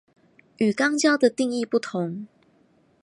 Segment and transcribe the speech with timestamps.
[0.57, 2.25] 与肛交的定义不同。